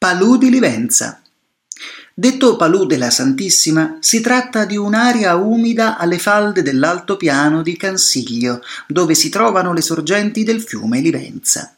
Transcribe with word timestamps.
Palù 0.00 0.36
di 0.36 0.48
Livenza. 0.48 1.20
Detto 2.14 2.54
Palù 2.54 2.86
della 2.86 3.10
Santissima, 3.10 3.96
si 3.98 4.20
tratta 4.20 4.64
di 4.64 4.76
un'area 4.76 5.34
umida 5.34 5.98
alle 5.98 6.20
falde 6.20 6.62
dell'altopiano 6.62 7.62
di 7.62 7.76
Cansiglio, 7.76 8.62
dove 8.86 9.16
si 9.16 9.28
trovano 9.28 9.72
le 9.72 9.80
sorgenti 9.80 10.44
del 10.44 10.62
fiume 10.62 11.00
Livenza. 11.00 11.77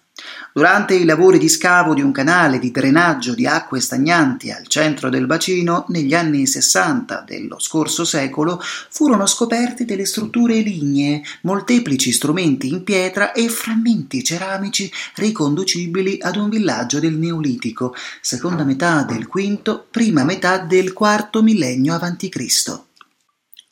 Durante 0.53 0.95
i 0.95 1.05
lavori 1.05 1.39
di 1.39 1.49
scavo 1.49 1.95
di 1.95 2.03
un 2.03 2.11
canale 2.11 2.59
di 2.59 2.71
drenaggio 2.71 3.35
di 3.35 3.47
acque 3.47 3.81
stagnanti 3.81 4.51
al 4.51 4.67
centro 4.67 5.09
del 5.09 5.27
bacino, 5.27 5.85
negli 5.89 6.13
anni 6.13 6.47
60 6.47 7.25
dello 7.27 7.59
scorso 7.61 8.05
secolo, 8.05 8.61
furono 8.61 9.27
scoperti 9.27 9.85
delle 9.85 10.05
strutture 10.05 10.59
lignee, 10.59 11.23
molteplici 11.43 12.11
strumenti 12.11 12.69
in 12.69 12.83
pietra 12.83 13.33
e 13.33 13.49
frammenti 13.49 14.25
ceramici 14.25 14.91
riconducibili 15.15 16.19
ad 16.21 16.37
un 16.37 16.49
villaggio 16.49 16.99
del 16.99 17.17
Neolitico, 17.17 17.95
seconda 18.21 18.65
metà 18.65 19.05
del 19.05 19.29
V, 19.29 19.85
prima 19.91 20.25
metà 20.25 20.59
del 20.59 20.95
IV 20.97 21.43
millennio 21.43 21.95
a.C. 21.95 22.90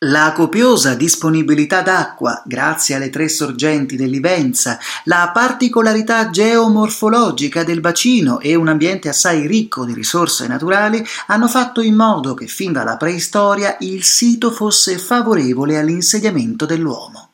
La 0.03 0.31
copiosa 0.31 0.95
disponibilità 0.95 1.83
d'acqua, 1.83 2.41
grazie 2.47 2.95
alle 2.95 3.11
tre 3.11 3.29
sorgenti 3.29 3.97
dell'Ivenza, 3.97 4.79
la 5.07 5.33
particolarità 5.35 6.31
geomorfologica 6.31 7.65
del 7.65 7.81
bacino 7.81 8.39
e 8.39 8.55
un 8.55 8.69
ambiente 8.69 9.09
assai 9.09 9.49
ricco 9.49 9.85
di 9.85 9.93
risorse 9.93 10.47
naturali 10.47 11.05
hanno 11.27 11.49
fatto 11.49 11.81
in 11.81 11.97
modo 11.97 12.35
che 12.35 12.47
fin 12.47 12.71
dalla 12.71 12.97
preistoria 12.97 13.77
il 13.81 14.05
sito 14.05 14.53
fosse 14.53 14.99
favorevole 14.99 15.77
all'insediamento 15.77 16.65
dell'uomo. 16.65 17.31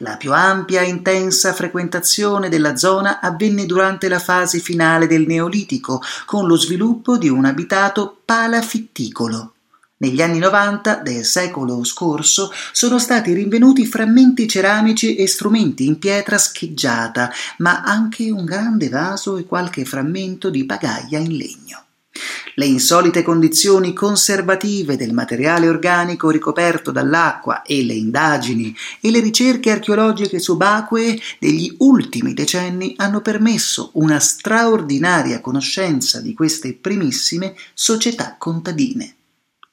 La 0.00 0.18
più 0.18 0.34
ampia 0.34 0.82
e 0.82 0.88
intensa 0.88 1.54
frequentazione 1.54 2.50
della 2.50 2.76
zona 2.76 3.20
avvenne 3.20 3.64
durante 3.64 4.08
la 4.08 4.18
fase 4.18 4.58
finale 4.58 5.06
del 5.06 5.24
Neolitico, 5.26 6.02
con 6.26 6.46
lo 6.46 6.56
sviluppo 6.58 7.16
di 7.16 7.30
un 7.30 7.46
abitato 7.46 8.18
palafitticolo. 8.22 9.51
Negli 10.02 10.20
anni 10.20 10.40
90 10.40 10.96
del 10.96 11.24
secolo 11.24 11.84
scorso 11.84 12.50
sono 12.72 12.98
stati 12.98 13.32
rinvenuti 13.32 13.86
frammenti 13.86 14.48
ceramici 14.48 15.14
e 15.14 15.28
strumenti 15.28 15.86
in 15.86 16.00
pietra 16.00 16.38
scheggiata, 16.38 17.30
ma 17.58 17.82
anche 17.82 18.28
un 18.28 18.44
grande 18.44 18.88
vaso 18.88 19.36
e 19.36 19.44
qualche 19.44 19.84
frammento 19.84 20.50
di 20.50 20.66
pagaia 20.66 21.20
in 21.20 21.36
legno. 21.36 21.84
Le 22.56 22.66
insolite 22.66 23.22
condizioni 23.22 23.92
conservative 23.92 24.96
del 24.96 25.12
materiale 25.12 25.68
organico 25.68 26.30
ricoperto 26.30 26.90
dall'acqua 26.90 27.62
e 27.62 27.84
le 27.84 27.94
indagini 27.94 28.74
e 29.00 29.08
le 29.12 29.20
ricerche 29.20 29.70
archeologiche 29.70 30.40
subacquee 30.40 31.16
degli 31.38 31.76
ultimi 31.78 32.34
decenni 32.34 32.94
hanno 32.96 33.20
permesso 33.20 33.90
una 33.94 34.18
straordinaria 34.18 35.40
conoscenza 35.40 36.20
di 36.20 36.34
queste 36.34 36.74
primissime 36.74 37.54
società 37.72 38.34
contadine. 38.36 39.14